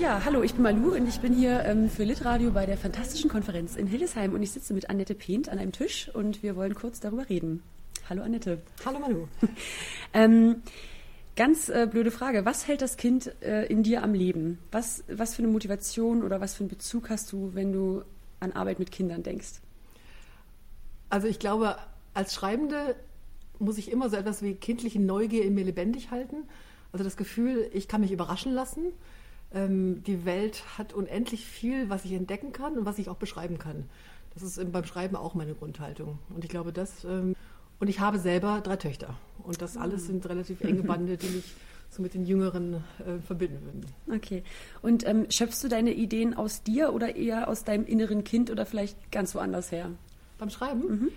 [0.00, 3.28] Ja, hallo, ich bin Malu und ich bin hier ähm, für Litradio bei der Fantastischen
[3.28, 6.74] Konferenz in Hildesheim und ich sitze mit Annette Pehnt an einem Tisch und wir wollen
[6.74, 7.62] kurz darüber reden.
[8.08, 8.62] Hallo Annette.
[8.86, 9.28] Hallo Malu.
[10.14, 10.62] ähm,
[11.36, 12.46] ganz äh, blöde Frage.
[12.46, 14.58] Was hält das Kind äh, in dir am Leben?
[14.72, 18.02] Was, was für eine Motivation oder was für einen Bezug hast du, wenn du
[18.40, 19.60] an Arbeit mit Kindern denkst?
[21.10, 21.76] Also ich glaube,
[22.14, 22.96] als Schreibende
[23.58, 26.48] muss ich immer so etwas wie kindliche Neugier in mir lebendig halten.
[26.90, 28.94] Also das Gefühl, ich kann mich überraschen lassen
[29.52, 33.58] ähm, die Welt hat unendlich viel, was ich entdecken kann und was ich auch beschreiben
[33.58, 33.84] kann.
[34.34, 36.18] Das ist beim Schreiben auch meine Grundhaltung.
[36.34, 37.04] Und ich glaube, das.
[37.04, 37.34] Ähm,
[37.80, 39.14] und ich habe selber drei Töchter.
[39.42, 41.54] Und das alles sind relativ enge Bande, die mich
[41.88, 43.86] so mit den Jüngeren äh, verbinden würden.
[44.14, 44.44] Okay.
[44.82, 48.66] Und ähm, schöpfst du deine Ideen aus dir oder eher aus deinem inneren Kind oder
[48.66, 49.90] vielleicht ganz woanders her?
[50.38, 50.88] Beim Schreiben?
[50.88, 51.08] Mhm.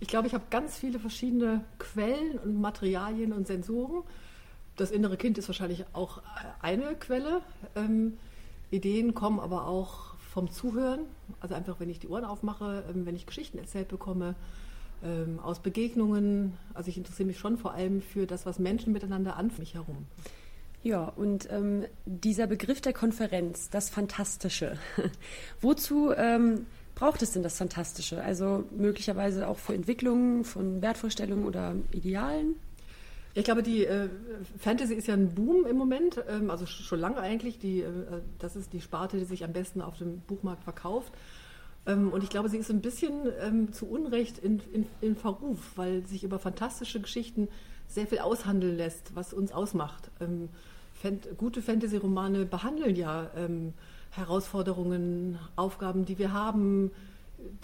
[0.00, 4.02] Ich glaube, ich habe ganz viele verschiedene Quellen und Materialien und Sensoren
[4.76, 6.22] das innere Kind ist wahrscheinlich auch
[6.60, 7.42] eine Quelle.
[7.76, 8.18] Ähm,
[8.70, 11.00] Ideen kommen aber auch vom Zuhören,
[11.40, 14.34] also einfach, wenn ich die Ohren aufmache, ähm, wenn ich Geschichten erzählt bekomme,
[15.04, 16.56] ähm, aus Begegnungen.
[16.72, 20.06] Also ich interessiere mich schon vor allem für das, was Menschen miteinander an mich herum.
[20.82, 24.78] Ja, und ähm, dieser Begriff der Konferenz, das Fantastische,
[25.60, 28.22] wozu ähm, braucht es denn das Fantastische?
[28.22, 32.56] Also möglicherweise auch für Entwicklungen von Wertvorstellungen oder Idealen?
[33.34, 34.08] Ich glaube, die äh,
[34.58, 37.58] Fantasy ist ja ein Boom im Moment, ähm, also schon lange eigentlich.
[37.58, 37.90] Die, äh,
[38.38, 41.12] das ist die Sparte, die sich am besten auf dem Buchmarkt verkauft.
[41.86, 45.58] Ähm, und ich glaube, sie ist ein bisschen ähm, zu Unrecht in, in, in, Verruf,
[45.76, 47.48] weil sich über fantastische Geschichten
[47.88, 50.10] sehr viel aushandeln lässt, was uns ausmacht.
[50.20, 50.50] Ähm,
[50.94, 53.72] Fant gute Fantasy-Romane behandeln ja ähm,
[54.10, 56.90] Herausforderungen, Aufgaben, die wir haben,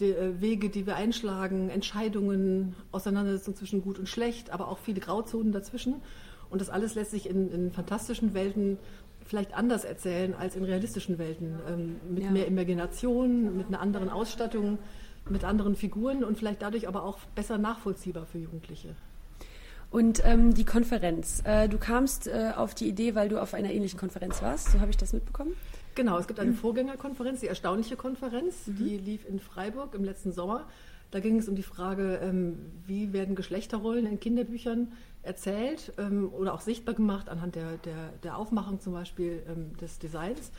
[0.00, 5.00] die äh, Wege, die wir einschlagen, Entscheidungen, Auseinandersetzung zwischen gut und schlecht, aber auch viele
[5.00, 6.02] Grauzonen dazwischen.
[6.50, 8.78] Und das alles lässt sich in, in fantastischen Welten
[9.24, 11.58] vielleicht anders erzählen als in realistischen Welten.
[11.68, 12.30] Ähm, mit ja.
[12.30, 14.78] mehr Imagination, mit einer anderen Ausstattung,
[15.28, 18.94] mit anderen Figuren und vielleicht dadurch aber auch besser nachvollziehbar für Jugendliche.
[19.91, 21.43] Und ähm, die Konferenz.
[21.44, 24.72] Äh, du kamst äh, auf die Idee, weil du auf einer ähnlichen Konferenz warst.
[24.72, 25.54] So habe ich das mitbekommen.
[25.94, 28.77] Genau, es gibt eine Vorgängerkonferenz, die erstaunliche Konferenz, mhm.
[28.77, 30.66] die lief in Freiburg im letzten Sommer.
[31.10, 36.53] Da ging es um die Frage, ähm, wie werden Geschlechterrollen in Kinderbüchern erzählt ähm, oder
[36.53, 40.53] auch sichtbar gemacht anhand der, der, der Aufmachung zum Beispiel ähm, des Designs.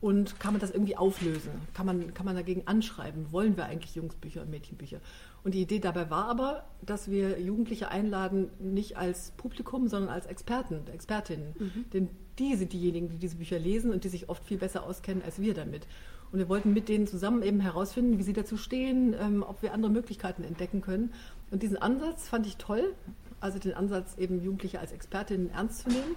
[0.00, 1.50] Und kann man das irgendwie auflösen?
[1.74, 3.32] Kann man, kann man dagegen anschreiben?
[3.32, 5.00] Wollen wir eigentlich Jungsbücher und Mädchenbücher?
[5.42, 10.26] Und die Idee dabei war aber, dass wir Jugendliche einladen, nicht als Publikum, sondern als
[10.26, 11.54] Experten, Expertinnen.
[11.58, 11.84] Mhm.
[11.92, 12.08] Denn
[12.38, 15.40] die sind diejenigen, die diese Bücher lesen und die sich oft viel besser auskennen als
[15.40, 15.88] wir damit.
[16.30, 19.72] Und wir wollten mit denen zusammen eben herausfinden, wie sie dazu stehen, ähm, ob wir
[19.72, 21.12] andere Möglichkeiten entdecken können.
[21.50, 22.94] Und diesen Ansatz fand ich toll,
[23.40, 26.16] also den Ansatz eben Jugendliche als Expertinnen ernst zu nehmen.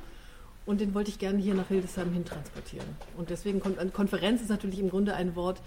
[0.65, 2.85] Und den wollte ich gerne hier nach Hildesheim hin transportieren.
[3.17, 3.61] Und deswegen,
[3.91, 5.61] Konferenz ist natürlich im Grunde ein Wort,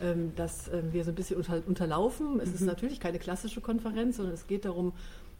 [0.00, 1.36] ähm, das ähm, wir so ein bisschen
[1.66, 2.40] unterlaufen.
[2.40, 2.68] Es ist mhm.
[2.68, 4.92] natürlich keine klassische Konferenz, sondern es geht darum,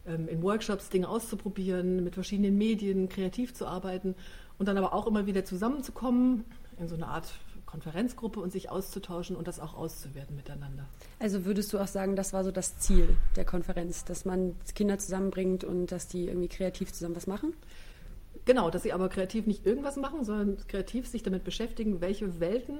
[0.05, 4.15] ähm, in Workshops Dinge auszuprobieren, mit verschiedenen Medien kreativ zu arbeiten
[4.57, 6.45] und dann aber auch immer wieder zusammenzukommen
[6.79, 7.27] in so eine Art
[7.65, 10.85] Konferenzgruppe und sich auszutauschen und das auch auszuwerten miteinander.
[11.19, 14.97] Also würdest du auch sagen, das war so das Ziel der Konferenz, dass man Kinder
[14.97, 17.53] zusammenbringt und dass die irgendwie kreativ zusammen was machen?
[18.47, 22.79] Genau, dass sie aber kreativ nicht irgendwas machen, sondern kreativ sich damit beschäftigen, welche Welten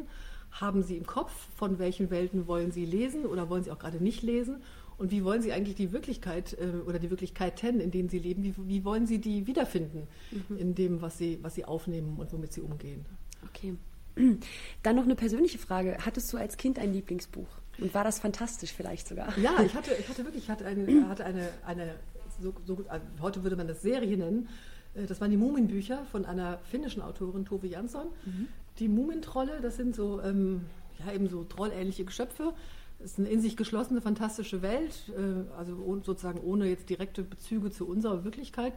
[0.49, 4.01] haben sie im Kopf, von welchen Welten wollen sie lesen oder wollen sie auch gerade
[4.03, 4.63] nicht lesen
[4.97, 8.43] und wie wollen Sie eigentlich die Wirklichkeit äh, oder die Wirklichkeiten, in denen Sie leben,
[8.43, 10.57] wie, wie wollen Sie die wiederfinden mhm.
[10.57, 13.05] in dem, was Sie, was Sie aufnehmen und womit Sie umgehen?
[13.47, 13.75] Okay.
[14.83, 15.97] Dann noch eine persönliche Frage.
[16.03, 17.47] Hattest du als Kind ein Lieblingsbuch?
[17.79, 19.37] Und war das fantastisch vielleicht sogar?
[19.37, 21.95] Ja, ich hatte, ich hatte wirklich, ich hatte eine, hatte eine, eine
[22.41, 24.49] so, so gut, also heute würde man das Serie nennen.
[24.97, 28.07] Äh, das waren die Muminbücher von einer finnischen Autorin, Tove Jansson.
[28.25, 28.47] Mhm.
[28.79, 30.65] Die Mumintrolle, das sind so, ähm,
[30.99, 32.53] ja, eben so trollähnliche Geschöpfe,
[32.99, 37.69] es ist eine in sich geschlossene, fantastische Welt, äh, also sozusagen ohne jetzt direkte Bezüge
[37.69, 38.73] zu unserer Wirklichkeit.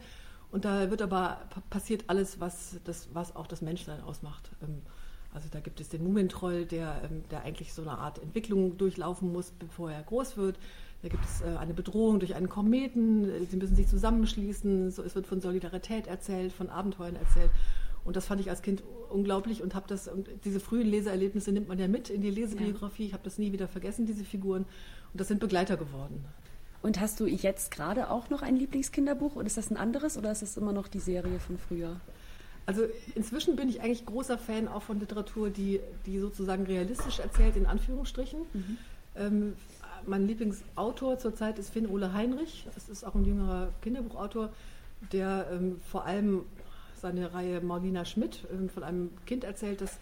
[0.50, 4.50] Und da wird aber passiert alles, was, das, was auch das Menschsein ausmacht.
[4.62, 4.82] Ähm,
[5.32, 9.32] also da gibt es den Mumintroll, der, ähm, der eigentlich so eine Art Entwicklung durchlaufen
[9.32, 10.58] muss, bevor er groß wird.
[11.02, 13.46] Da gibt es äh, eine Bedrohung durch einen Kometen.
[13.48, 14.88] Sie müssen sich zusammenschließen.
[14.88, 17.50] Es wird von Solidarität erzählt, von Abenteuern erzählt.
[18.04, 21.68] Und das fand ich als Kind unglaublich und habe das und diese frühen Leseerlebnisse nimmt
[21.68, 23.06] man ja mit in die Lesebiografie.
[23.06, 24.62] Ich habe das nie wieder vergessen, diese Figuren.
[25.12, 26.24] Und das sind Begleiter geworden.
[26.82, 30.32] Und hast du jetzt gerade auch noch ein Lieblingskinderbuch oder ist das ein anderes oder
[30.32, 32.00] ist das immer noch die Serie von früher?
[32.70, 32.84] Also
[33.16, 37.66] inzwischen bin ich eigentlich großer Fan auch von Literatur, die, die sozusagen realistisch erzählt, in
[37.66, 38.42] Anführungsstrichen.
[38.52, 38.78] Mhm.
[39.16, 39.52] Ähm,
[40.06, 42.68] mein Lieblingsautor zurzeit ist Finn Ole Heinrich.
[42.72, 44.50] Das ist auch ein jüngerer Kinderbuchautor,
[45.10, 46.44] der ähm, vor allem
[46.94, 49.98] seine Reihe Marlina Schmidt ähm, von einem Kind erzählt, das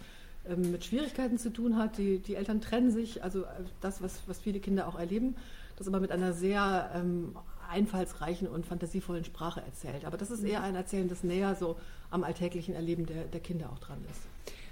[0.47, 1.97] ähm, mit Schwierigkeiten zu tun hat.
[1.97, 3.47] Die, die Eltern trennen sich, also äh,
[3.81, 5.37] das, was, was viele Kinder auch erleben,
[5.79, 7.35] das aber mit einer sehr ähm,
[7.69, 10.05] einfallsreichen und fantasievollen Sprache erzählt.
[10.05, 11.77] Aber das ist eher ein Erzählen, das näher so
[12.11, 14.21] am alltäglichen Erleben der, der Kinder auch dran ist.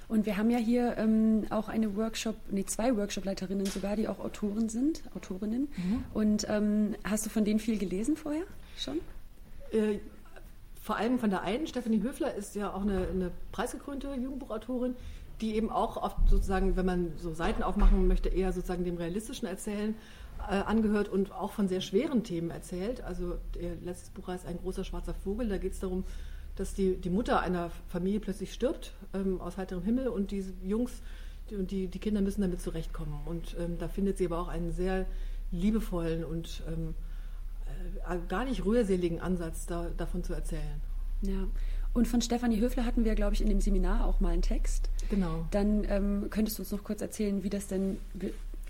[0.09, 4.21] Und wir haben ja hier ähm, auch eine Workshop, nee, zwei Workshop-Leiterinnen sogar, die auch
[4.21, 5.69] Autoren sind, Autorinnen.
[5.77, 6.05] Mhm.
[6.15, 8.45] Und ähm, hast du von denen viel gelesen vorher
[8.79, 8.99] schon?
[9.73, 9.99] Äh,
[10.81, 14.95] vor allem von der einen, Stephanie Höfler ist ja auch eine, eine preisgekrönte Jugendbuchautorin,
[15.41, 19.47] die eben auch oft sozusagen, wenn man so Seiten aufmachen möchte, eher sozusagen dem realistischen
[19.47, 19.95] Erzählen
[20.39, 23.03] äh, angehört und auch von sehr schweren Themen erzählt.
[23.03, 25.49] Also ihr letztes Buch heißt Ein großer schwarzer Vogel.
[25.49, 26.05] Da geht es darum,
[26.57, 31.03] dass die, die Mutter einer Familie plötzlich stirbt ähm, aus heiterem Himmel und diese Jungs
[31.51, 33.21] und die, die Kinder müssen damit zurechtkommen.
[33.27, 35.07] Und ähm, da findet sie aber auch einen sehr
[35.53, 36.95] liebevollen und ähm,
[38.09, 40.81] äh, gar nicht rührseligen Ansatz da, davon zu erzählen.
[41.23, 41.47] Ja.
[41.97, 44.91] Und von Stefanie Höfler hatten wir, glaube ich, in dem Seminar auch mal einen Text.
[45.09, 45.47] Genau.
[45.51, 47.97] Dann ähm, könntest du uns noch kurz erzählen, wie das denn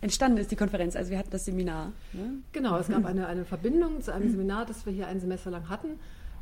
[0.00, 0.94] entstanden ist, die Konferenz.
[0.94, 1.90] Also wir hatten das Seminar.
[2.12, 2.34] Ne?
[2.52, 5.69] Genau, es gab eine, eine Verbindung zu einem Seminar, das wir hier ein Semester lang
[5.69, 5.99] hatten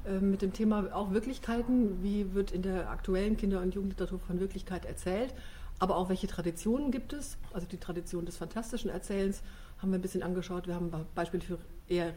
[0.06, 2.02] ähm, mit dem Thema auch Wirklichkeiten.
[2.02, 5.32] Wie wird in der aktuellen Kinder- und Jugendliteratur von Wirklichkeit erzählt?
[5.78, 7.36] Aber auch welche Traditionen gibt es?
[7.52, 9.42] Also die Tradition des fantastischen Erzählens
[9.78, 10.66] haben wir ein bisschen angeschaut.
[10.66, 12.12] Wir haben Beispiele für eher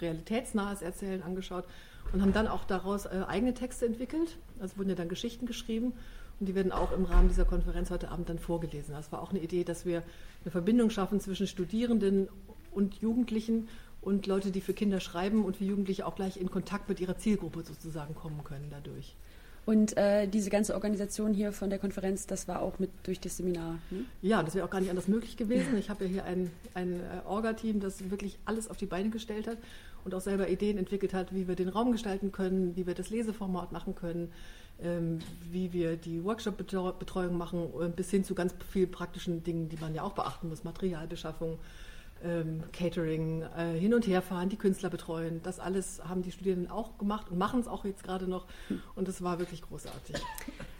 [0.00, 1.64] realitätsnahes Erzählen angeschaut
[2.12, 4.38] und haben dann auch daraus äh, eigene Texte entwickelt.
[4.60, 5.92] Also wurden ja dann Geschichten geschrieben
[6.40, 8.94] und die werden auch im Rahmen dieser Konferenz heute Abend dann vorgelesen.
[8.94, 10.02] Das war auch eine Idee, dass wir
[10.42, 12.28] eine Verbindung schaffen zwischen Studierenden
[12.72, 13.68] und Jugendlichen
[14.00, 17.16] und Leute, die für Kinder schreiben und für Jugendliche auch gleich in Kontakt mit ihrer
[17.16, 19.14] Zielgruppe sozusagen kommen können dadurch.
[19.64, 23.36] Und äh, diese ganze Organisation hier von der Konferenz, das war auch mit durch das
[23.36, 23.78] Seminar.
[23.90, 24.04] Ne?
[24.20, 25.76] Ja, das wäre auch gar nicht anders möglich gewesen.
[25.78, 29.46] Ich habe ja hier ein, ein äh, Orga-Team, das wirklich alles auf die Beine gestellt
[29.46, 29.58] hat
[30.04, 33.10] und auch selber Ideen entwickelt hat, wie wir den Raum gestalten können, wie wir das
[33.10, 34.32] Leseformat machen können,
[34.82, 35.20] ähm,
[35.52, 39.94] wie wir die Workshop-Betreuung machen, äh, bis hin zu ganz vielen praktischen Dingen, die man
[39.94, 41.58] ja auch beachten muss, Materialbeschaffung
[42.24, 45.40] ähm, Catering, äh, hin und her fahren, die Künstler betreuen.
[45.42, 48.46] Das alles haben die Studierenden auch gemacht und machen es auch jetzt gerade noch.
[48.94, 50.16] Und es war wirklich großartig.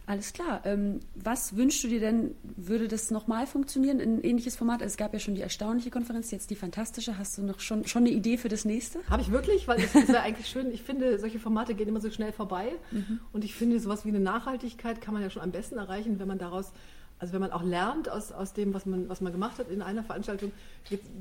[0.06, 0.62] Alles klar.
[0.64, 4.82] Ähm, was wünschst du dir denn, würde das nochmal funktionieren, ein ähnliches Format?
[4.82, 7.18] Es gab ja schon die erstaunliche Konferenz, jetzt die fantastische.
[7.18, 8.98] Hast du noch schon, schon eine Idee für das nächste?
[9.08, 10.72] Habe ich wirklich, weil es ist ja eigentlich schön.
[10.72, 12.72] Ich finde, solche Formate gehen immer so schnell vorbei.
[12.90, 13.20] Mhm.
[13.32, 16.28] Und ich finde, sowas wie eine Nachhaltigkeit kann man ja schon am besten erreichen, wenn
[16.28, 16.72] man daraus
[17.22, 19.80] also wenn man auch lernt aus, aus dem, was man, was man gemacht hat in
[19.80, 20.50] einer Veranstaltung,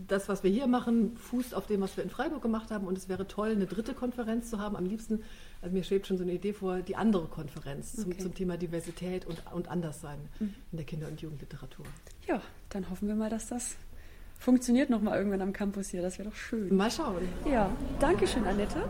[0.07, 2.88] das, was wir hier machen, fußt auf dem, was wir in Freiburg gemacht haben.
[2.88, 4.75] Und es wäre toll, eine dritte Konferenz zu haben.
[4.75, 5.21] Am liebsten,
[5.62, 8.18] also mir schwebt schon so eine Idee vor, die andere Konferenz okay.
[8.18, 10.56] zum, zum, Thema Diversität und, und Anderssein mhm.
[10.71, 11.86] in der Kinder- und Jugendliteratur.
[12.27, 13.75] Ja, dann hoffen wir mal, dass das
[14.39, 16.01] funktioniert nochmal irgendwann am Campus hier.
[16.01, 16.75] Das wäre doch schön.
[16.75, 17.30] Mal schauen.
[17.45, 17.69] Ja,
[18.00, 18.89] danke schön, Annette.